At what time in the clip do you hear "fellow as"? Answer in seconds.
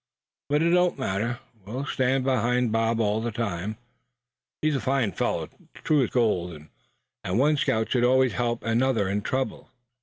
5.11-5.81